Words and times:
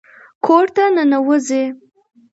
کور 0.45 0.65
ته 0.75 0.83
ننوځئ 0.95 1.63